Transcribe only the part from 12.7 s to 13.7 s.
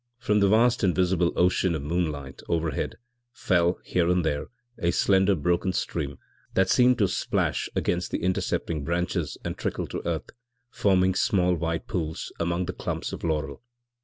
clumps of laurel.